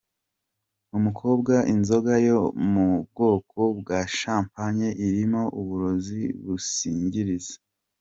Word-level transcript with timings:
umukobwa 0.97 1.53
inzoga 1.73 2.13
yo 2.27 2.39
mu 2.71 2.87
bwoko 3.03 3.59
bwa 3.79 3.99
shampanye 4.17 4.87
irimo 5.05 5.41
uburozi 5.59 6.21
businziriza. 6.45 7.55